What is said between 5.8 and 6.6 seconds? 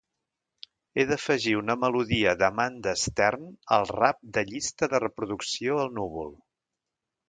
al núvol.